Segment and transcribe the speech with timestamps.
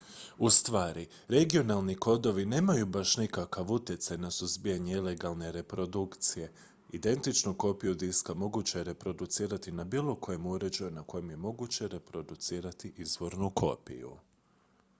[0.37, 6.51] ustvari regionalni kodovi nemaju baš nikakav utjecaj na suzbijanje ilegalne reprodukcije
[6.89, 12.93] identičnu kopiju diska moguće je reproducirati na bilo kojem uređaju na kojem je moguće reproducirati
[12.97, 14.15] izvornu kopiju